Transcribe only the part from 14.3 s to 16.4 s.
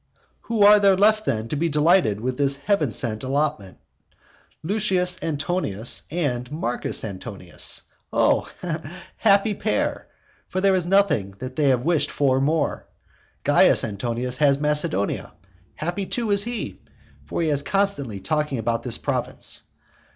has Macedonia. Happy, too,